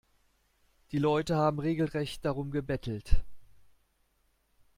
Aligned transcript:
Die 0.93 0.97
Leute 0.97 1.35
haben 1.35 1.59
regelrecht 1.59 2.25
darum 2.25 2.49
gebettelt. 2.49 3.21